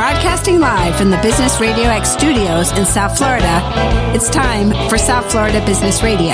Broadcasting 0.00 0.60
live 0.60 0.96
from 0.96 1.10
the 1.10 1.18
Business 1.18 1.60
Radio 1.60 1.84
X 1.84 2.08
studios 2.08 2.72
in 2.72 2.86
South 2.86 3.18
Florida, 3.18 3.60
it's 4.14 4.30
time 4.30 4.70
for 4.88 4.96
South 4.96 5.30
Florida 5.30 5.62
Business 5.66 6.02
Radio. 6.02 6.32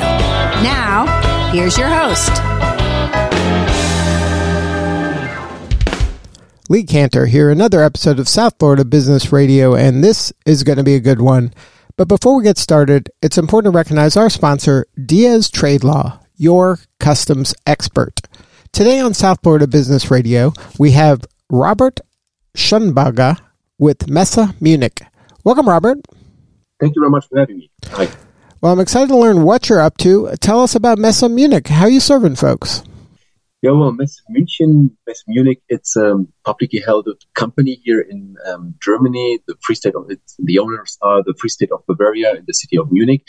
Now, 0.63 1.51
here's 1.51 1.77
your 1.77 1.89
host. 1.89 2.31
Lee 6.71 6.85
Kantor 6.85 7.27
here, 7.27 7.51
another 7.51 7.83
episode 7.83 8.21
of 8.21 8.29
South 8.29 8.55
Florida 8.61 8.85
Business 8.85 9.33
Radio, 9.33 9.75
and 9.75 10.05
this 10.05 10.33
is 10.47 10.63
going 10.63 10.79
to 10.79 10.85
be 10.85 10.95
a 10.95 11.01
good 11.01 11.21
one. 11.21 11.53
But 11.97 12.07
before 12.07 12.37
we 12.37 12.45
get 12.45 12.59
started, 12.59 13.11
it's 13.21 13.37
important 13.37 13.73
to 13.73 13.77
recognize 13.77 14.17
our 14.17 14.31
sponsor, 14.31 14.87
Diaz 15.05 15.51
Trade 15.51 15.83
Law, 15.83 16.21
your 16.37 16.79
customs 17.01 17.53
expert. 17.67 18.21
Today 18.71 19.01
on 19.01 19.13
South 19.13 19.41
Florida 19.43 19.67
Business 19.67 20.09
Radio, 20.09 20.53
we 20.79 20.93
have 20.93 21.25
Robert 21.51 21.99
Schönberger 22.57 23.41
with 23.79 24.09
Messe 24.09 24.61
Munich. 24.61 25.03
Welcome, 25.45 25.69
Robert. 25.69 25.99
Thank 26.81 26.95
you 26.95 27.03
very 27.03 27.11
much 27.11 27.27
for 27.29 27.39
having 27.39 27.59
me. 27.59 27.71
Hi. 27.87 28.09
Well, 28.61 28.73
I'm 28.73 28.81
excited 28.81 29.09
to 29.09 29.17
learn 29.17 29.43
what 29.43 29.69
you're 29.69 29.81
up 29.81 29.97
to. 29.99 30.31
Tell 30.41 30.61
us 30.61 30.75
about 30.75 30.99
Messe 30.99 31.29
Munich. 31.29 31.69
How 31.69 31.85
are 31.85 31.91
you 31.91 32.01
serving 32.01 32.37
folks? 32.37 32.83
Yeah, 33.63 33.73
well, 33.73 33.93
Messe 33.93 34.23
München, 34.31 34.91
Messe 35.07 35.25
Munich, 35.27 35.63
it's 35.69 35.97
a 35.97 36.17
publicly 36.45 36.81
held 36.81 37.09
company 37.35 37.81
here 37.83 38.01
in 38.01 38.37
um, 38.47 38.75
Germany. 38.83 39.41
The 39.47 39.57
Free 39.63 39.75
State 39.75 39.95
of 39.95 40.09
the 40.39 40.59
owners 40.59 40.99
are 41.03 41.23
the 41.23 41.35
Free 41.41 41.49
State 41.49 41.73
of 41.73 41.85
Bavaria 41.87 42.33
and 42.33 42.47
the 42.47 42.53
city 42.53 42.79
of 42.79 42.93
Munich, 42.93 43.27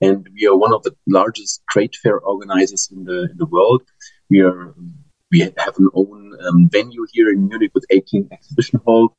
and 0.00 0.28
we 0.34 0.46
are 0.46 0.56
one 0.56 0.72
of 0.72 0.82
the 0.82 0.96
largest 1.06 1.62
trade 1.70 1.94
fair 2.02 2.18
organizers 2.18 2.88
in 2.90 3.04
the 3.04 3.28
in 3.30 3.36
the 3.36 3.46
world. 3.46 3.82
We 4.30 4.40
are 4.40 4.74
we 5.30 5.40
have 5.40 5.76
an 5.78 5.88
own 5.94 6.32
um, 6.46 6.68
venue 6.70 7.06
here 7.12 7.28
in 7.28 7.48
Munich 7.48 7.72
with 7.74 7.84
18 7.90 8.28
exhibition 8.32 8.80
halls. 8.84 9.12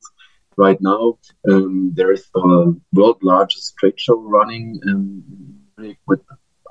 Right 0.58 0.80
now, 0.80 1.18
um, 1.48 1.92
there 1.94 2.10
is 2.10 2.28
the 2.34 2.76
world 2.92 3.18
largest 3.22 3.76
trade 3.76 3.98
show 3.98 4.18
running 4.18 4.80
in 4.84 5.22
Munich 5.76 5.98
with 6.08 6.20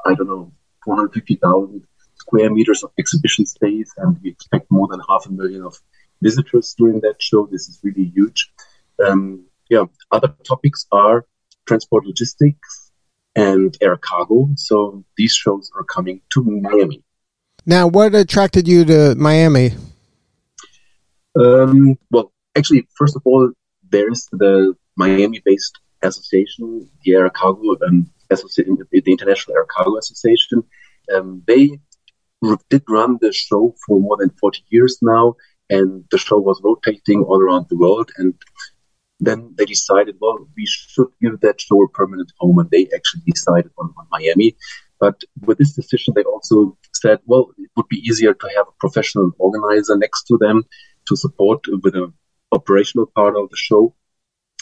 I 0.06 0.14
don't 0.14 0.28
know 0.28 0.52
450,000 0.84 1.88
square 2.16 2.52
meters 2.52 2.84
of 2.84 2.92
exhibition 3.00 3.46
space, 3.46 3.90
and 3.96 4.18
we 4.22 4.32
expect 4.32 4.70
more 4.70 4.90
than 4.90 5.00
half 5.08 5.26
a 5.26 5.32
million 5.32 5.64
of 5.64 5.80
visitors 6.22 6.76
during 6.78 7.00
that 7.00 7.22
show. 7.22 7.48
This 7.50 7.70
is 7.70 7.80
really 7.82 8.12
huge. 8.14 8.52
Um, 9.06 9.46
yeah, 9.70 9.86
other 10.12 10.36
topics 10.44 10.86
are 10.92 11.26
transport 11.66 12.06
logistics 12.06 12.92
and 13.38 13.78
air 13.82 13.96
cargo. 13.96 14.50
So 14.56 15.06
these 15.16 15.34
shows 15.34 15.72
are 15.78 15.86
coming 15.86 16.20
to 16.34 16.44
Miami. 16.44 17.04
Now, 17.66 17.88
what 17.88 18.16
attracted 18.16 18.68
you 18.68 18.84
to 18.84 19.16
Miami? 19.16 19.72
Um, 21.40 21.98
well, 22.12 22.34
actually, 22.58 22.88
first 22.98 23.16
of 23.16 23.22
all, 23.26 23.52
there's 23.90 24.28
the 24.32 24.74
Miami-based 24.96 25.80
association, 26.02 26.90
the 27.04 27.14
Air 27.14 27.30
Cargo 27.30 27.76
um, 27.88 28.10
Association, 28.30 28.78
the 28.92 29.12
International 29.12 29.58
Air 29.58 29.66
Cargo 29.70 29.98
Association. 29.98 30.64
Um, 31.14 31.44
they 31.48 31.80
did 32.70 32.84
run 32.90 33.18
the 33.22 33.32
show 33.34 33.76
for 33.86 34.00
more 34.00 34.18
than 34.18 34.30
40 34.30 34.64
years 34.70 35.00
now, 35.02 35.36
and 35.70 36.04
the 36.12 36.18
show 36.18 36.40
was 36.40 36.62
rotating 36.64 37.24
all 37.24 37.42
around 37.42 37.68
the 37.70 37.78
world. 37.78 38.12
And 38.18 38.34
then 39.20 39.54
they 39.58 39.66
decided, 39.66 40.18
well, 40.20 40.48
we 40.56 40.66
should 40.66 41.08
give 41.22 41.40
that 41.42 41.62
show 41.62 41.82
a 41.84 41.90
permanent 41.90 42.32
home, 42.40 42.60
and 42.60 42.70
they 42.70 42.88
actually 42.96 43.22
decided 43.26 43.72
on, 43.78 43.94
on 43.98 44.08
Miami. 44.12 44.56
But 45.00 45.22
with 45.42 45.60
this 45.60 45.74
decision, 45.74 46.14
they 46.16 46.24
also 46.24 46.78
said, 46.94 47.20
well, 47.26 47.52
it 47.58 47.70
would 47.76 47.88
be 47.88 47.98
easier 47.98 48.34
to 48.34 48.50
have 48.56 48.68
a 48.68 48.80
professional 48.80 49.32
organizer 49.38 49.96
next 49.96 50.24
to 50.24 50.38
them 50.38 50.64
to 51.08 51.16
support 51.16 51.66
with 51.84 51.96
an 51.96 52.14
operational 52.52 53.08
part 53.08 53.36
of 53.36 53.50
the 53.50 53.58
show. 53.58 53.94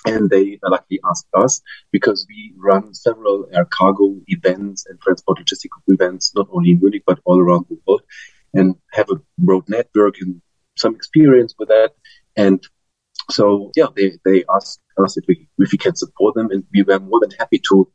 And 0.06 0.30
they 0.30 0.60
luckily 0.64 1.00
asked 1.10 1.28
us 1.34 1.62
because 1.92 2.28
we 2.30 2.54
run 2.58 2.94
several 2.94 3.48
air 3.52 3.66
cargo 3.66 4.16
events 4.28 4.86
and 4.86 5.02
transport 5.02 5.40
logistical 5.40 5.82
events, 5.88 6.32
not 6.36 6.48
only 6.52 6.72
in 6.72 6.80
Munich, 6.80 7.04
but 7.08 7.20
all 7.26 7.40
around 7.40 7.66
the 7.70 7.80
world, 7.88 8.04
and 8.54 8.76
have 8.92 9.10
a 9.10 9.16
broad 9.40 9.68
network 9.68 10.16
and 10.22 10.42
some 10.78 10.96
experience 10.96 11.56
with 11.58 11.70
that. 11.70 11.94
And 12.36 12.64
so, 13.32 13.72
yeah, 13.76 13.88
they, 13.96 14.20
they 14.24 14.44
asked 14.54 14.80
us 15.04 15.18
if 15.18 15.26
we, 15.28 15.48
if 15.58 15.72
we 15.72 15.78
can 15.80 15.96
support 15.96 16.36
them, 16.36 16.52
and 16.52 16.64
we 16.72 16.84
were 16.84 17.00
more 17.00 17.20
than 17.22 17.32
happy 17.40 17.60
to, 17.70 17.92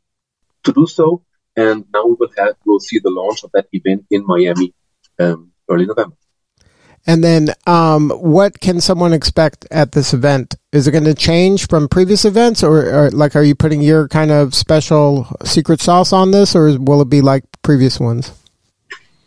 to 0.65 0.73
do 0.73 0.87
so. 0.87 1.23
And 1.55 1.85
now 1.93 2.05
we 2.05 2.15
will 2.19 2.31
have, 2.37 2.55
we'll 2.65 2.79
see 2.79 2.99
the 2.99 3.09
launch 3.09 3.43
of 3.43 3.51
that 3.53 3.67
event 3.71 4.05
in 4.09 4.25
Miami 4.25 4.73
um, 5.19 5.51
early 5.69 5.85
November. 5.85 6.15
And 7.07 7.23
then, 7.23 7.49
um, 7.65 8.11
what 8.11 8.59
can 8.59 8.79
someone 8.79 9.11
expect 9.11 9.65
at 9.71 9.91
this 9.93 10.13
event? 10.13 10.55
Is 10.71 10.87
it 10.87 10.91
going 10.91 11.05
to 11.05 11.15
change 11.15 11.67
from 11.67 11.87
previous 11.87 12.25
events, 12.25 12.63
or, 12.63 13.05
or, 13.05 13.11
like, 13.11 13.35
are 13.35 13.43
you 13.43 13.55
putting 13.55 13.81
your 13.81 14.07
kind 14.07 14.29
of 14.29 14.53
special 14.53 15.27
secret 15.43 15.81
sauce 15.81 16.13
on 16.13 16.31
this, 16.31 16.55
or 16.55 16.77
will 16.79 17.01
it 17.01 17.09
be 17.09 17.21
like 17.21 17.43
previous 17.63 17.99
ones? 17.99 18.31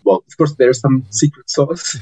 Well, 0.04 0.22
of 0.26 0.36
course, 0.36 0.54
there's 0.54 0.80
some 0.80 1.04
secret 1.10 1.50
sauce, 1.50 1.98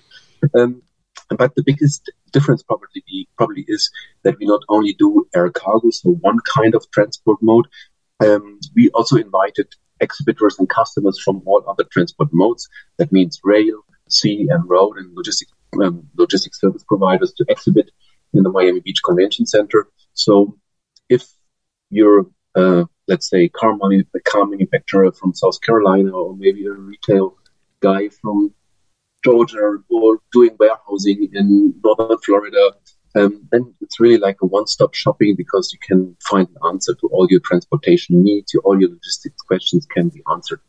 um, 0.54 0.82
but 1.28 1.54
the 1.54 1.64
biggest 1.64 2.10
difference 2.32 2.62
probably 2.62 3.28
probably 3.36 3.64
is 3.68 3.90
that 4.22 4.38
we 4.38 4.46
not 4.46 4.62
only 4.68 4.94
do 4.94 5.28
air 5.34 5.50
cargo, 5.50 5.90
so 5.90 6.10
one 6.20 6.38
kind 6.40 6.74
of 6.74 6.90
transport 6.92 7.38
mode. 7.42 7.66
Um, 8.20 8.60
we 8.74 8.90
also 8.90 9.16
invited 9.16 9.68
exhibitors 10.00 10.58
and 10.58 10.68
customers 10.68 11.20
from 11.22 11.42
all 11.46 11.62
other 11.68 11.84
transport 11.90 12.30
modes. 12.32 12.68
That 12.98 13.12
means 13.12 13.40
rail, 13.44 13.82
sea 14.10 14.46
and 14.50 14.68
road 14.68 14.96
and 14.98 15.14
logistics 15.14 15.52
um, 15.82 16.08
logistics 16.16 16.60
service 16.60 16.84
providers 16.86 17.32
to 17.36 17.44
exhibit 17.48 17.90
in 18.34 18.42
the 18.42 18.50
Miami 18.50 18.80
Beach 18.80 19.00
Convention 19.04 19.46
Center. 19.46 19.88
So 20.14 20.58
if 21.08 21.26
you're 21.90 22.26
uh, 22.54 22.84
let's 23.08 23.28
say 23.28 23.48
car 23.48 23.76
money 23.76 24.04
a 24.14 24.20
car 24.20 24.46
manufacturer 24.46 25.12
from 25.12 25.34
South 25.34 25.60
Carolina 25.60 26.10
or 26.10 26.36
maybe 26.36 26.66
a 26.66 26.72
retail 26.72 27.36
guy 27.80 28.08
from 28.08 28.52
Georgia 29.24 29.78
or 29.88 30.18
doing 30.32 30.56
warehousing 30.58 31.28
in 31.32 31.74
northern 31.84 32.18
Florida, 32.24 32.70
um, 33.16 33.46
then 33.50 33.74
it's 33.80 34.00
really 34.00 34.18
like 34.18 34.36
a 34.42 34.46
one-stop 34.46 34.94
shopping 34.94 35.34
because 35.36 35.72
you 35.72 35.78
can 35.86 36.16
find 36.28 36.48
an 36.48 36.56
answer 36.72 36.94
to 36.94 37.08
all 37.08 37.26
your 37.28 37.40
transportation 37.40 38.22
needs, 38.22 38.54
all 38.64 38.80
your 38.80 38.90
logistics 38.90 39.42
questions 39.42 39.86
can 39.86 40.08
be 40.08 40.22
answered 40.30 40.60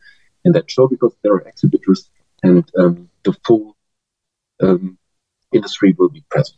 in 0.44 0.52
that 0.54 0.70
show 0.70 0.88
because 0.88 1.16
there 1.22 1.34
are 1.34 1.48
exhibitors 1.48 2.10
and 2.44 2.70
um, 2.78 3.10
the 3.24 3.34
full 3.46 3.76
um, 4.62 4.98
industry 5.52 5.96
will 5.98 6.10
be 6.10 6.24
present. 6.30 6.58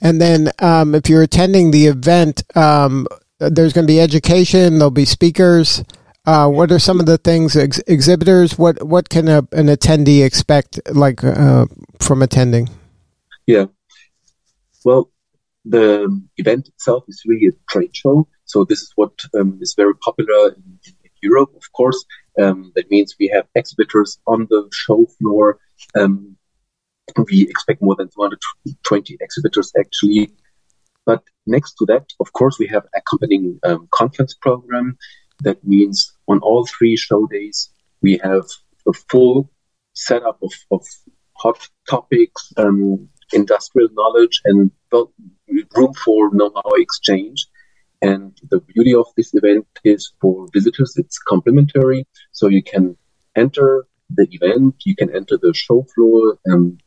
And 0.00 0.20
then, 0.20 0.50
um, 0.58 0.94
if 0.94 1.08
you're 1.08 1.22
attending 1.22 1.70
the 1.70 1.86
event, 1.86 2.42
um, 2.54 3.06
there's 3.38 3.72
going 3.72 3.86
to 3.86 3.92
be 3.92 4.00
education. 4.00 4.78
There'll 4.78 4.90
be 4.90 5.04
speakers. 5.04 5.82
Uh, 6.26 6.48
what 6.48 6.72
are 6.72 6.78
some 6.78 7.00
of 7.00 7.06
the 7.06 7.18
things 7.18 7.56
ex- 7.56 7.80
exhibitors? 7.86 8.58
What 8.58 8.82
what 8.82 9.08
can 9.08 9.28
a, 9.28 9.38
an 9.52 9.66
attendee 9.68 10.24
expect, 10.24 10.80
like 10.92 11.22
uh, 11.22 11.66
from 12.00 12.20
attending? 12.20 12.68
Yeah, 13.46 13.66
well, 14.86 15.10
the 15.64 16.08
event 16.36 16.68
itself 16.68 17.04
is 17.08 17.22
really 17.26 17.48
a 17.48 17.52
trade 17.68 17.94
show. 17.94 18.28
So 18.44 18.64
this 18.64 18.82
is 18.82 18.92
what 18.94 19.12
um, 19.38 19.58
is 19.60 19.74
very 19.76 19.94
popular 19.96 20.50
in, 20.50 20.78
in 20.86 21.10
Europe, 21.22 21.50
of 21.56 21.72
course. 21.72 22.04
Um, 22.40 22.72
that 22.74 22.90
means 22.90 23.16
we 23.18 23.28
have 23.28 23.46
exhibitors 23.54 24.18
on 24.26 24.46
the 24.50 24.68
show 24.72 25.06
floor. 25.18 25.58
Um, 25.94 26.36
we 27.30 27.42
expect 27.42 27.82
more 27.82 27.96
than 27.96 28.08
220 28.08 29.16
exhibitors 29.20 29.72
actually. 29.78 30.30
But 31.04 31.22
next 31.46 31.74
to 31.74 31.86
that, 31.86 32.06
of 32.20 32.32
course, 32.32 32.58
we 32.58 32.66
have 32.68 32.84
accompanying 32.94 33.58
um, 33.64 33.88
conference 33.92 34.34
program. 34.34 34.98
That 35.42 35.64
means 35.64 36.12
on 36.26 36.40
all 36.40 36.66
three 36.66 36.96
show 36.96 37.26
days, 37.26 37.70
we 38.02 38.18
have 38.22 38.44
a 38.88 38.92
full 38.92 39.50
setup 39.94 40.38
of, 40.42 40.52
of 40.70 40.84
hot 41.34 41.68
topics, 41.88 42.52
um, 42.56 43.08
industrial 43.32 43.88
knowledge, 43.92 44.40
and 44.44 44.70
room 45.76 45.92
for 46.04 46.30
know-how 46.32 46.70
exchange. 46.76 47.46
And 48.02 48.38
the 48.50 48.60
beauty 48.60 48.94
of 48.94 49.06
this 49.16 49.34
event 49.34 49.66
is 49.84 50.12
for 50.20 50.46
visitors, 50.52 50.94
it's 50.96 51.18
complimentary. 51.18 52.06
So 52.32 52.48
you 52.48 52.62
can 52.62 52.96
enter 53.34 53.86
the 54.10 54.28
event, 54.30 54.76
you 54.84 54.94
can 54.94 55.14
enter 55.14 55.36
the 55.36 55.52
show 55.54 55.86
floor, 55.94 56.38
and 56.44 56.80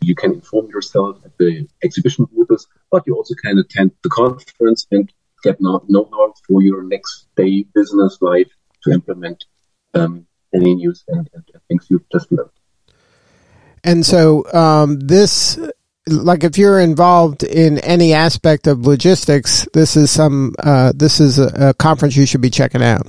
you 0.00 0.14
can 0.14 0.32
inform 0.32 0.68
yourself 0.68 1.18
at 1.24 1.36
the 1.38 1.68
exhibition 1.82 2.26
booths, 2.32 2.66
but 2.90 3.06
you 3.06 3.16
also 3.16 3.34
can 3.42 3.58
attend 3.58 3.92
the 4.02 4.10
conference 4.10 4.86
and 4.90 5.12
get 5.42 5.60
know-how 5.60 6.34
for 6.46 6.62
your 6.62 6.82
next 6.82 7.26
day 7.36 7.64
business 7.74 8.18
life 8.20 8.50
to 8.82 8.90
implement 8.90 9.44
um, 9.94 10.26
any 10.54 10.74
news 10.74 11.04
and, 11.08 11.28
and, 11.34 11.44
things 11.68 11.86
you've 11.88 12.08
just 12.10 12.30
learned. 12.32 12.50
And 13.84 14.04
so 14.04 14.44
um, 14.52 15.00
this 15.00 15.58
like 16.06 16.44
if 16.44 16.58
you're 16.58 16.80
involved 16.80 17.42
in 17.42 17.78
any 17.78 18.12
aspect 18.12 18.66
of 18.66 18.86
logistics, 18.86 19.66
this 19.72 19.96
is 19.96 20.10
some 20.10 20.54
uh, 20.58 20.92
this 20.94 21.20
is 21.20 21.38
a, 21.38 21.68
a, 21.68 21.74
conference 21.74 22.16
you 22.16 22.26
should 22.26 22.40
be 22.40 22.50
checking 22.50 22.82
out. 22.82 23.06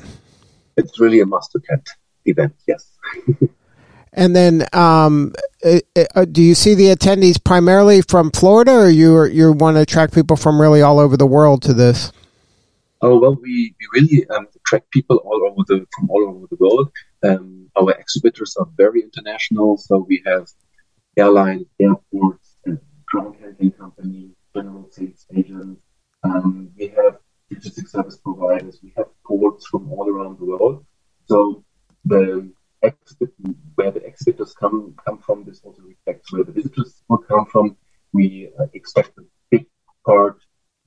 It's 0.78 1.00
really 1.00 1.22
a 1.22 1.26
must 1.26 1.56
attend 1.56 1.88
event. 2.26 2.54
Yes. 2.68 2.88
And 4.14 4.36
then, 4.36 4.66
um, 4.74 5.34
uh, 5.66 6.26
do 6.26 6.42
you 6.42 6.54
see 6.54 6.76
the 6.76 6.88
attendees 6.88 7.42
primarily 7.42 8.02
from 8.02 8.30
Florida, 8.32 8.74
or 8.74 8.90
you 8.90 9.24
you 9.26 9.54
want 9.54 9.78
to 9.78 9.82
attract 9.82 10.14
people 10.14 10.36
from 10.36 10.60
really 10.60 10.82
all 10.82 11.00
over 11.00 11.16
the 11.16 11.26
world 11.26 11.62
to 11.64 11.74
this? 11.74 12.12
Oh 13.02 13.18
well, 13.20 13.36
we, 13.36 13.74
we 13.80 14.02
really 14.02 14.30
um, 14.30 14.48
attract 14.54 14.92
people 14.92 15.18
all 15.24 15.42
over 15.50 15.64
the 15.66 15.88
from 15.96 16.10
all 16.10 16.28
over 16.28 16.46
the 16.50 16.58
world. 16.58 16.92
Um, 17.24 17.70
our 17.78 17.92
exhibitors 17.94 18.58
are 18.58 18.68
very 18.76 19.02
international, 19.02 19.78
so 19.78 20.00
we 20.00 20.22
have 20.26 20.50
airlines, 21.16 21.66
airports, 21.80 22.01
from 29.72 29.92
all 29.94 30.08
around 30.10 30.38
the 30.40 30.46
world. 30.46 30.86
So 31.26 31.64
the 32.06 32.52
exhibit, 32.82 33.34
where 33.76 33.92
the 33.92 34.04
exhibitors 34.06 34.54
come 34.54 34.96
come 35.06 35.20
from, 35.26 35.46
this 35.46 35.62
also 35.64 35.82
reflects 35.94 36.32
where 36.32 36.44
the 36.44 36.52
visitors 36.60 36.92
will 37.08 37.24
come 37.32 37.46
from. 37.54 37.78
We 38.14 38.50
uh, 38.60 38.66
expect 38.74 39.18
a 39.18 39.24
big 39.50 39.66
part, 40.06 40.38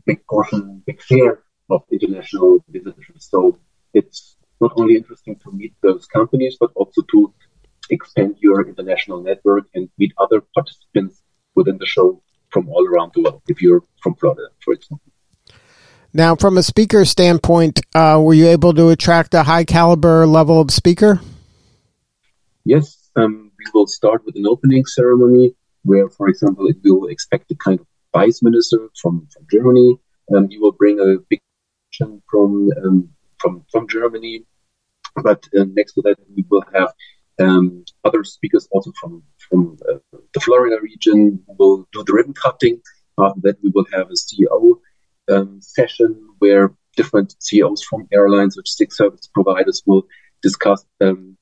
big 0.04 0.20
portion, 0.26 0.82
big 0.86 1.00
share 1.00 1.34
of 1.70 1.80
international 1.90 2.64
visitors. 2.68 3.22
So 3.32 3.58
it's 3.94 4.36
not 4.60 4.72
only 4.76 4.96
interesting 4.96 5.36
to 5.44 5.50
meet 5.60 5.74
those 5.82 6.06
companies, 6.06 6.56
but 6.60 6.70
also 6.74 7.00
to 7.12 7.32
expand 7.90 8.36
your 8.40 8.66
international 8.68 9.22
network 9.22 9.64
and 9.74 9.88
meet 9.98 10.12
other 10.18 10.42
participants 10.54 11.22
within 11.54 11.78
the 11.78 11.86
show 11.86 12.22
from 12.50 12.68
all 12.68 12.86
around 12.86 13.12
the 13.14 13.22
world. 13.22 13.42
If 13.48 13.62
you're 13.62 13.82
from 14.02 14.14
Florida, 14.16 14.48
for 14.64 14.74
example. 14.74 15.13
Now, 16.16 16.36
from 16.36 16.56
a 16.56 16.62
speaker 16.62 17.04
standpoint, 17.04 17.80
uh, 17.92 18.20
were 18.22 18.34
you 18.34 18.46
able 18.46 18.72
to 18.74 18.90
attract 18.90 19.34
a 19.34 19.42
high 19.42 19.64
caliber 19.64 20.28
level 20.28 20.60
of 20.60 20.70
speaker? 20.70 21.20
Yes, 22.64 23.10
um, 23.16 23.50
we 23.58 23.64
will 23.74 23.88
start 23.88 24.24
with 24.24 24.36
an 24.36 24.46
opening 24.46 24.86
ceremony 24.86 25.56
where, 25.82 26.08
for 26.08 26.28
example, 26.28 26.68
it 26.68 26.76
will 26.84 27.08
expect 27.08 27.50
a 27.50 27.56
kind 27.56 27.80
of 27.80 27.86
vice 28.14 28.44
minister 28.44 28.88
from, 29.02 29.26
from 29.32 29.44
Germany. 29.50 29.98
Um, 30.32 30.48
he 30.48 30.58
will 30.58 30.70
bring 30.70 31.00
a 31.00 31.18
big 31.28 31.40
from 32.30 32.70
um, 32.84 33.08
from 33.38 33.64
from 33.70 33.88
Germany. 33.88 34.44
But 35.16 35.44
uh, 35.58 35.64
next 35.74 35.94
to 35.94 36.02
that, 36.02 36.16
we 36.34 36.44
will 36.48 36.64
have 36.74 36.92
um, 37.40 37.84
other 38.04 38.22
speakers 38.22 38.68
also 38.70 38.92
from 39.00 39.22
from 39.48 39.78
uh, 39.88 39.98
the 40.32 40.40
Florida 40.40 40.76
region 40.80 41.42
who 41.46 41.54
will 41.58 41.88
do 41.92 42.04
the 42.04 42.12
ribbon 42.12 42.34
cutting. 42.34 42.80
After 43.18 43.40
that, 43.42 43.62
we 43.62 43.70
will 43.74 43.86
have 43.92 44.08
a 44.10 44.14
CEO 44.14 44.80
um, 45.30 45.60
session 45.60 46.28
where 46.38 46.72
different 46.96 47.34
CEOs 47.40 47.82
from 47.82 48.08
airlines, 48.12 48.56
logistics 48.56 48.96
service 48.96 49.28
providers 49.32 49.82
will 49.86 50.04
discuss 50.42 50.84
um, 51.00 51.36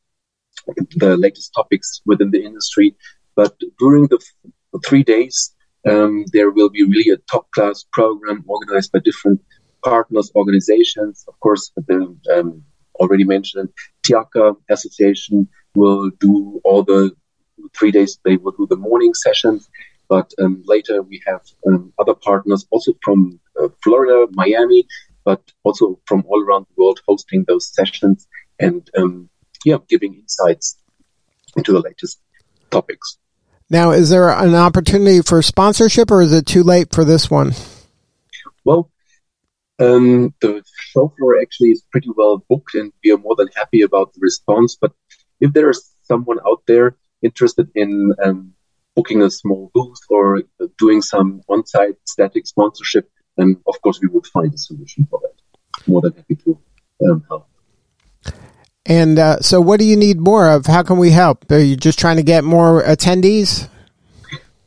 the 0.97 1.17
latest 1.17 1.53
topics 1.55 2.01
within 2.07 2.31
the 2.31 2.43
industry. 2.43 2.95
But 3.35 3.55
during 3.79 4.07
the 4.09 4.21
f- 4.21 4.83
three 4.87 5.03
days, 5.03 5.55
um, 5.89 6.25
there 6.33 6.51
will 6.51 6.71
be 6.71 6.85
really 6.85 7.11
a 7.11 7.17
top 7.31 7.51
class 7.51 7.85
program 7.93 8.45
organized 8.47 8.93
by 8.93 9.01
different 9.01 9.41
partners, 9.85 10.31
organizations. 10.35 11.25
Of 11.29 11.39
course, 11.41 11.73
the 11.89 12.17
um, 12.35 12.63
already 12.95 13.25
mentioned 13.25 13.71
TIACA 14.07 14.57
Association 14.71 15.49
will 15.75 16.11
do 16.21 16.61
all 16.65 16.83
the 16.83 17.11
three 17.77 17.91
days. 17.91 18.19
They 18.25 18.37
will 18.37 18.53
do 18.53 18.67
the 18.69 18.77
morning 18.77 19.15
sessions, 19.15 19.69
but 20.09 20.33
um, 20.41 20.63
later 20.67 21.03
we 21.03 21.23
have 21.27 21.41
um, 21.67 21.93
other 21.99 22.15
partners 22.15 22.67
also 22.71 22.93
from 23.03 23.41
Florida, 23.83 24.27
Miami, 24.33 24.87
but 25.25 25.41
also 25.63 26.01
from 26.07 26.25
all 26.29 26.43
around 26.43 26.67
the 26.69 26.83
world 26.83 27.01
hosting 27.07 27.45
those 27.47 27.73
sessions 27.73 28.27
and 28.59 28.89
um, 28.97 29.29
yeah, 29.65 29.79
giving 29.89 30.15
insights 30.15 30.79
into 31.57 31.73
the 31.73 31.81
latest 31.81 32.21
topics. 32.71 33.19
Now, 33.71 33.93
is 33.93 34.11
there 34.11 34.29
an 34.29 34.55
opportunity 34.55 35.23
for 35.23 35.41
sponsorship, 35.41 36.11
or 36.11 36.21
is 36.23 36.33
it 36.33 36.47
too 36.47 36.63
late 36.63 36.95
for 36.95 37.05
this 37.05 37.31
one? 37.31 37.53
Well, 38.65 38.91
um, 39.79 40.35
the 40.41 40.63
show 40.75 41.13
floor 41.17 41.41
actually 41.41 41.71
is 41.71 41.83
pretty 41.91 42.11
well 42.15 42.45
booked, 42.49 42.75
and 42.75 42.93
we 43.03 43.13
are 43.13 43.19
more 43.19 43.35
than 43.37 43.49
happy 43.57 43.81
about 43.83 44.13
the 44.13 44.21
response. 44.21 44.77
But 44.79 44.93
if 45.41 45.53
there 45.53 45.71
is 45.71 45.91
someone 46.03 46.39
out 46.47 46.63
there 46.67 46.97
interested 47.23 47.71
in 47.75 48.13
um, 48.23 48.53
booking 48.95 49.23
a 49.23 49.31
small 49.31 49.71
booth 49.73 50.01
or 50.11 50.43
doing 50.79 51.01
some 51.01 51.41
on-site 51.49 51.97
static 52.05 52.47
sponsorship, 52.47 53.09
then 53.37 53.61
of 53.67 53.81
course 53.83 54.01
we 54.01 54.09
would 54.09 54.27
find 54.27 54.53
a 54.53 54.59
solution 54.59 55.07
for 55.11 55.21
that. 55.23 55.87
More 55.87 56.01
than 56.01 56.15
happy 56.15 56.37
to 56.37 56.59
um, 57.05 57.25
help. 57.29 57.49
And 58.85 59.19
uh, 59.19 59.41
so, 59.41 59.61
what 59.61 59.79
do 59.79 59.87
you 59.87 59.97
need 59.97 60.21
more 60.21 60.49
of? 60.49 60.67
How 60.67 60.83
can 60.83 60.99
we 60.99 61.11
help? 61.11 61.51
Are 61.51 61.59
you 61.59 61.77
just 61.77 61.99
trying 61.99 62.17
to 62.17 62.23
get 62.23 62.43
more 62.43 62.83
attendees? 62.83 63.69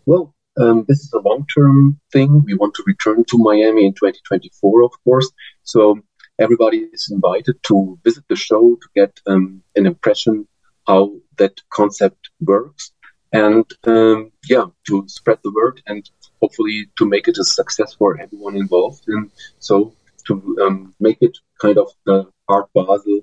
Well, 0.06 0.34
um, 0.58 0.86
this 0.88 1.00
is 1.00 1.12
a 1.14 1.20
long-term 1.20 2.00
thing. 2.14 2.44
We 2.46 2.54
want 2.54 2.76
to 2.76 2.84
return 2.86 3.26
to 3.26 3.38
Miami 3.38 3.86
in 3.86 3.94
2024, 3.94 4.84
of 4.84 4.92
course. 5.04 5.30
So 5.64 6.00
everybody 6.40 6.88
is 6.94 7.10
invited 7.12 7.62
to 7.64 8.00
visit 8.04 8.24
the 8.30 8.38
show 8.38 8.76
to 8.76 8.88
get 8.96 9.20
um, 9.28 9.64
an 9.76 9.86
impression 9.86 10.48
how 10.88 11.14
that 11.38 11.60
concept 11.72 12.30
works, 12.40 12.92
and 13.34 13.66
um, 13.86 14.32
yeah, 14.48 14.66
to 14.88 15.04
spread 15.08 15.40
the 15.44 15.52
word 15.52 15.82
and 15.88 16.10
hopefully 16.42 16.88
to 16.98 17.06
make 17.06 17.28
it 17.28 17.38
a 17.38 17.44
success 17.44 17.94
for 17.94 18.20
everyone 18.20 18.56
involved. 18.56 19.04
And 19.08 19.32
so 19.60 19.94
to 20.28 20.58
um, 20.62 20.94
make 21.00 21.18
it 21.22 21.38
kind 21.62 21.78
of 21.78 21.90
the 22.06 22.28
Art 22.48 22.70
Basel 22.74 23.22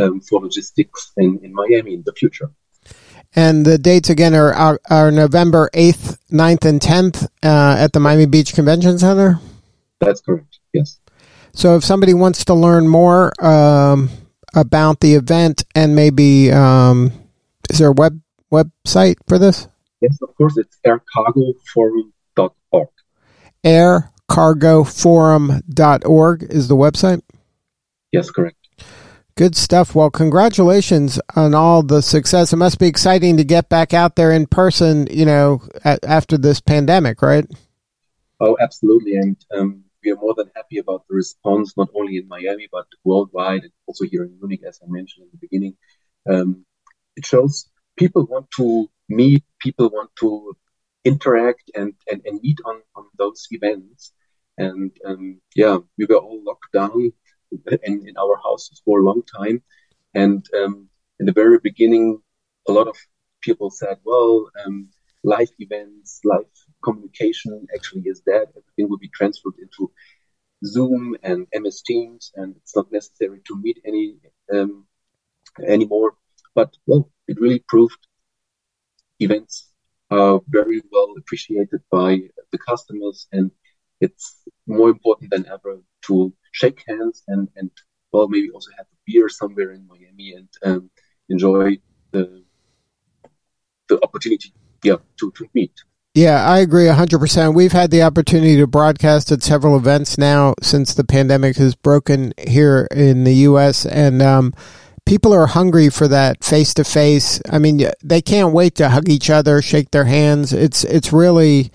um, 0.00 0.20
for 0.20 0.40
logistics 0.40 1.12
in, 1.16 1.40
in 1.42 1.52
Miami 1.54 1.94
in 1.94 2.02
the 2.04 2.12
future. 2.12 2.50
And 3.34 3.64
the 3.64 3.78
dates 3.78 4.10
again 4.10 4.34
are, 4.34 4.52
are, 4.52 4.80
are 4.90 5.10
November 5.10 5.70
8th, 5.72 6.18
9th, 6.30 6.64
and 6.66 6.80
10th 6.80 7.24
uh, 7.42 7.76
at 7.78 7.92
the 7.92 8.00
Miami 8.00 8.26
Beach 8.26 8.54
Convention 8.54 8.98
Center? 8.98 9.40
That's 10.00 10.20
correct, 10.20 10.58
yes. 10.72 10.98
So 11.54 11.76
if 11.76 11.84
somebody 11.84 12.14
wants 12.14 12.44
to 12.46 12.54
learn 12.54 12.88
more 12.88 13.32
um, 13.44 14.10
about 14.54 15.00
the 15.00 15.14
event 15.14 15.64
and 15.74 15.94
maybe, 15.94 16.50
um, 16.50 17.12
is 17.70 17.78
there 17.78 17.88
a 17.88 17.92
web 17.92 18.20
website 18.50 19.16
for 19.28 19.38
this? 19.38 19.68
Yes, 20.00 20.18
of 20.20 20.34
course. 20.36 20.58
It's 20.58 20.78
aircargoforum.org. 22.36 22.88
Aircargoforum.org 23.64 26.42
is 26.44 26.68
the 26.68 26.76
website? 26.76 27.22
Yes, 28.12 28.30
correct. 28.30 28.56
Good 29.34 29.56
stuff. 29.56 29.94
Well, 29.94 30.10
congratulations 30.10 31.18
on 31.34 31.54
all 31.54 31.82
the 31.82 32.02
success. 32.02 32.52
It 32.52 32.56
must 32.56 32.78
be 32.78 32.86
exciting 32.86 33.38
to 33.38 33.44
get 33.44 33.70
back 33.70 33.94
out 33.94 34.16
there 34.16 34.30
in 34.30 34.46
person, 34.46 35.08
you 35.10 35.24
know, 35.24 35.62
after 35.84 36.36
this 36.36 36.60
pandemic, 36.60 37.22
right? 37.22 37.46
Oh, 38.40 38.58
absolutely. 38.60 39.16
And 39.16 39.36
um, 39.56 39.84
we 40.04 40.10
are 40.10 40.16
more 40.16 40.34
than 40.34 40.50
happy 40.54 40.76
about 40.78 41.06
the 41.08 41.14
response, 41.14 41.74
not 41.78 41.88
only 41.94 42.18
in 42.18 42.28
Miami, 42.28 42.68
but 42.70 42.84
worldwide 43.04 43.62
and 43.62 43.72
also 43.86 44.04
here 44.04 44.24
in 44.24 44.36
Munich, 44.38 44.60
as 44.66 44.80
I 44.82 44.90
mentioned 44.90 45.24
in 45.24 45.30
the 45.32 45.38
beginning. 45.38 45.76
Um, 46.28 46.66
it 47.16 47.24
shows 47.24 47.70
people 47.96 48.26
want 48.26 48.50
to 48.56 48.90
meet, 49.08 49.44
people 49.60 49.88
want 49.88 50.10
to 50.20 50.54
interact 51.04 51.70
and, 51.74 51.94
and, 52.10 52.22
and 52.24 52.40
meet 52.42 52.58
on, 52.64 52.80
on 52.96 53.06
those 53.18 53.46
events. 53.50 54.12
And 54.58 54.90
um, 55.04 55.40
yeah, 55.54 55.78
we 55.98 56.06
were 56.06 56.16
all 56.16 56.42
locked 56.44 56.72
down 56.72 57.12
in, 57.84 58.08
in 58.08 58.16
our 58.18 58.36
houses 58.42 58.80
for 58.84 59.00
a 59.00 59.04
long 59.04 59.22
time. 59.22 59.62
And 60.14 60.44
um, 60.56 60.88
in 61.18 61.26
the 61.26 61.32
very 61.32 61.58
beginning, 61.62 62.20
a 62.68 62.72
lot 62.72 62.88
of 62.88 62.96
people 63.40 63.70
said, 63.70 63.98
well, 64.04 64.50
um, 64.64 64.88
live 65.24 65.50
events, 65.58 66.20
live 66.24 66.46
communication 66.84 67.66
actually 67.74 68.02
is 68.02 68.20
dead. 68.20 68.48
Everything 68.50 68.88
will 68.88 68.98
be 68.98 69.10
transferred 69.14 69.54
into 69.60 69.90
Zoom 70.64 71.16
and 71.22 71.46
MS 71.54 71.82
Teams, 71.82 72.32
and 72.36 72.54
it's 72.56 72.76
not 72.76 72.92
necessary 72.92 73.40
to 73.46 73.60
meet 73.60 73.80
any 73.84 74.16
um, 74.52 74.86
anymore. 75.66 76.14
But 76.54 76.76
well, 76.86 77.10
it 77.26 77.40
really 77.40 77.64
proved 77.66 78.06
events 79.18 79.71
are 80.12 80.40
very 80.48 80.82
well 80.92 81.14
appreciated 81.18 81.80
by 81.90 82.18
the 82.50 82.58
customers, 82.58 83.26
and 83.32 83.50
it's 84.00 84.36
more 84.66 84.90
important 84.90 85.30
than 85.30 85.46
ever 85.46 85.80
to 86.06 86.32
shake 86.52 86.82
hands 86.86 87.22
and 87.28 87.48
and 87.56 87.70
well 88.12 88.28
maybe 88.28 88.50
also 88.50 88.70
have 88.76 88.86
a 88.86 88.98
beer 89.06 89.28
somewhere 89.28 89.72
in 89.72 89.86
Miami 89.86 90.34
and 90.34 90.48
um, 90.64 90.90
enjoy 91.28 91.78
the 92.10 92.44
the 93.88 94.02
opportunity 94.02 94.52
yeah 94.82 94.96
to, 95.18 95.32
to 95.32 95.46
meet. 95.54 95.72
Yeah, 96.14 96.44
I 96.46 96.58
agree 96.58 96.84
100%. 96.84 97.54
We've 97.54 97.72
had 97.72 97.90
the 97.90 98.02
opportunity 98.02 98.58
to 98.58 98.66
broadcast 98.66 99.32
at 99.32 99.42
several 99.42 99.78
events 99.78 100.18
now 100.18 100.52
since 100.60 100.92
the 100.92 101.04
pandemic 101.04 101.56
has 101.56 101.74
broken 101.74 102.34
here 102.36 102.86
in 102.90 103.24
the 103.24 103.32
U.S. 103.48 103.86
And 103.86 104.20
um, 104.20 104.52
people 105.06 105.34
are 105.34 105.46
hungry 105.46 105.90
for 105.90 106.08
that 106.08 106.44
face 106.44 106.74
to 106.74 106.84
face. 106.84 107.40
I 107.50 107.58
mean, 107.58 107.86
they 108.02 108.22
can't 108.22 108.52
wait 108.54 108.76
to 108.76 108.88
hug 108.88 109.08
each 109.08 109.30
other, 109.30 109.60
shake 109.62 109.90
their 109.90 110.04
hands. 110.04 110.52
It's 110.52 110.84
it's 110.84 111.12
really 111.12 111.70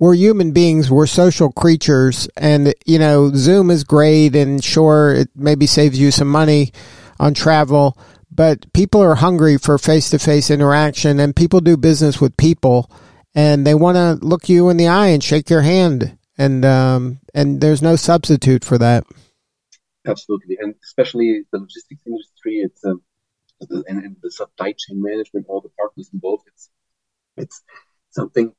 we're 0.00 0.14
human 0.14 0.52
beings, 0.52 0.90
we're 0.90 1.06
social 1.06 1.52
creatures, 1.52 2.26
and 2.36 2.74
you 2.86 2.98
know, 2.98 3.30
Zoom 3.34 3.70
is 3.70 3.84
great, 3.84 4.34
and 4.34 4.64
sure, 4.64 5.12
it 5.12 5.28
maybe 5.36 5.66
saves 5.66 5.98
you 5.98 6.10
some 6.10 6.28
money 6.28 6.72
on 7.20 7.34
travel, 7.34 7.98
but 8.30 8.72
people 8.72 9.02
are 9.02 9.16
hungry 9.16 9.58
for 9.58 9.76
face 9.76 10.08
to 10.10 10.18
face 10.18 10.50
interaction, 10.50 11.20
and 11.20 11.36
people 11.36 11.60
do 11.60 11.76
business 11.76 12.18
with 12.18 12.36
people, 12.38 12.90
and 13.34 13.66
they 13.66 13.74
want 13.74 13.96
to 13.96 14.26
look 14.26 14.48
you 14.48 14.70
in 14.70 14.78
the 14.78 14.88
eye 14.88 15.08
and 15.08 15.22
shake 15.22 15.50
your 15.50 15.60
hand, 15.60 16.16
and 16.38 16.64
um, 16.64 17.20
and 17.34 17.60
there's 17.60 17.82
no 17.82 17.94
substitute 17.94 18.64
for 18.64 18.78
that. 18.78 19.04
Absolutely, 20.06 20.56
and 20.60 20.74
especially 20.82 21.42
the 21.52 21.58
logistics 21.58 22.02
industry, 22.06 22.56
it's 22.60 22.82
um, 22.84 23.02
and, 23.70 24.04
and 24.04 24.16
the 24.22 24.30
supply 24.30 24.72
chain 24.78 25.02
management, 25.02 25.46
all 25.48 25.60
the 25.60 25.70
partners 25.78 26.10
involved. 26.12 26.44
It's 26.48 26.70
it's 27.36 27.62
something. 28.10 28.54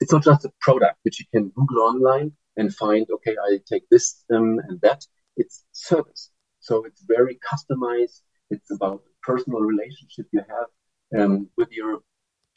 It's 0.00 0.12
not 0.12 0.24
just 0.24 0.44
a 0.46 0.52
product 0.60 0.98
which 1.04 1.20
you 1.20 1.26
can 1.32 1.50
Google 1.50 1.82
online 1.82 2.32
and 2.56 2.74
find. 2.74 3.06
Okay, 3.10 3.36
I 3.42 3.58
take 3.68 3.88
this 3.90 4.24
um, 4.34 4.60
and 4.68 4.80
that. 4.82 5.06
It's 5.36 5.64
service, 5.72 6.30
so 6.60 6.84
it's 6.84 7.02
very 7.02 7.38
customized. 7.50 8.22
It's 8.50 8.70
about 8.70 9.04
the 9.04 9.10
personal 9.22 9.60
relationship 9.60 10.26
you 10.32 10.42
have 10.48 11.20
um, 11.22 11.48
with 11.56 11.70
your 11.72 12.00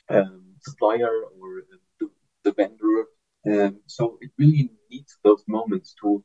um, 0.10 0.56
supplier 0.62 1.12
or 1.40 1.64
the, 2.00 2.10
the 2.44 2.54
vendor. 2.54 3.06
Um, 3.46 3.82
so 3.88 4.18
it 4.22 4.32
really 4.38 4.72
needs 4.92 5.18
those 5.24 5.44
moments 5.48 5.96
to, 6.02 6.24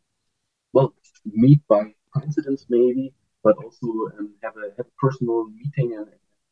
well, 0.72 0.94
meet 1.34 1.60
by 1.68 1.94
coincidence 2.14 2.66
maybe, 2.68 3.12
but 3.42 3.56
also 3.56 3.86
um, 4.18 4.34
have 4.42 4.54
a 4.56 4.70
have 4.76 4.86
a 4.86 5.06
personal 5.06 5.48
meeting 5.48 5.94
and, 5.96 6.08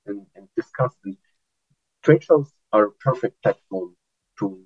and, 0.06 0.26
and 0.35 0.49
discuss. 0.56 0.92
And 1.04 1.16
trade 2.02 2.23
shows 2.23 2.50
are 2.73 2.87
a 2.87 2.92
perfect 2.92 3.42
platform 3.42 3.97
to 4.38 4.64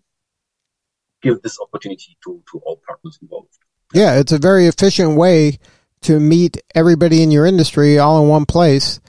give 1.22 1.42
this 1.42 1.58
opportunity 1.60 2.16
to, 2.24 2.42
to 2.50 2.58
all 2.64 2.80
partners 2.86 3.18
involved. 3.22 3.58
Yeah, 3.92 4.18
it's 4.18 4.32
a 4.32 4.38
very 4.38 4.66
efficient 4.66 5.16
way 5.16 5.58
to 6.02 6.18
meet 6.18 6.58
everybody 6.74 7.22
in 7.22 7.30
your 7.30 7.44
industry 7.46 7.98
all 7.98 8.22
in 8.22 8.28
one 8.28 8.46
place 8.46 9.00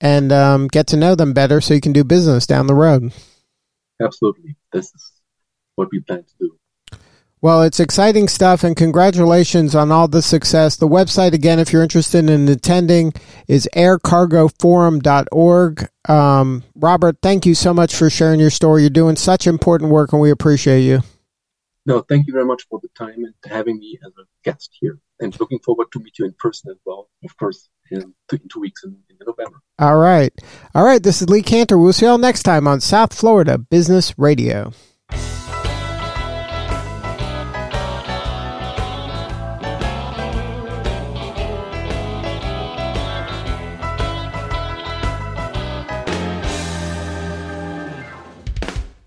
and 0.00 0.30
um, 0.30 0.68
get 0.68 0.88
to 0.88 0.96
know 0.96 1.14
them 1.14 1.32
better 1.32 1.60
so 1.60 1.74
you 1.74 1.80
can 1.80 1.92
do 1.92 2.04
business 2.04 2.46
down 2.46 2.66
the 2.66 2.74
road. 2.74 3.12
Absolutely. 4.00 4.56
This 4.72 4.94
is 4.94 5.12
what 5.74 5.88
we 5.90 6.00
plan 6.00 6.22
to 6.22 6.34
do. 6.38 6.58
Well, 7.42 7.60
it's 7.62 7.80
exciting 7.80 8.28
stuff, 8.28 8.64
and 8.64 8.74
congratulations 8.74 9.74
on 9.74 9.92
all 9.92 10.08
the 10.08 10.22
success. 10.22 10.76
The 10.76 10.88
website, 10.88 11.34
again, 11.34 11.58
if 11.58 11.70
you're 11.70 11.82
interested 11.82 12.30
in 12.30 12.48
attending, 12.48 13.12
is 13.46 13.68
aircargoforum.org. 13.76 15.88
Um, 16.08 16.64
Robert, 16.74 17.18
thank 17.20 17.44
you 17.44 17.54
so 17.54 17.74
much 17.74 17.94
for 17.94 18.08
sharing 18.08 18.40
your 18.40 18.48
story. 18.48 18.80
You're 18.82 18.90
doing 18.90 19.16
such 19.16 19.46
important 19.46 19.90
work, 19.90 20.14
and 20.14 20.22
we 20.22 20.30
appreciate 20.30 20.80
you. 20.80 21.00
No, 21.84 22.00
thank 22.00 22.26
you 22.26 22.32
very 22.32 22.46
much 22.46 22.66
for 22.68 22.80
the 22.82 22.88
time 22.96 23.22
and 23.24 23.34
having 23.44 23.78
me 23.78 23.98
as 24.04 24.12
a 24.18 24.24
guest 24.42 24.74
here. 24.80 24.98
And 25.20 25.38
looking 25.38 25.60
forward 25.60 25.92
to 25.92 26.00
meet 26.00 26.18
you 26.18 26.24
in 26.24 26.32
person 26.38 26.70
as 26.70 26.78
well, 26.84 27.08
of 27.24 27.36
course, 27.36 27.68
in 27.90 28.14
two, 28.28 28.36
in 28.36 28.48
two 28.48 28.60
weeks 28.60 28.82
in, 28.82 28.96
in 29.08 29.16
November. 29.24 29.62
All 29.78 29.96
right. 29.96 30.32
All 30.74 30.84
right. 30.84 31.02
This 31.02 31.22
is 31.22 31.30
Lee 31.30 31.42
Kantor. 31.42 31.78
We'll 31.78 31.92
see 31.92 32.06
you 32.06 32.10
all 32.10 32.18
next 32.18 32.42
time 32.42 32.66
on 32.66 32.80
South 32.80 33.14
Florida 33.14 33.56
Business 33.56 34.18
Radio. 34.18 34.72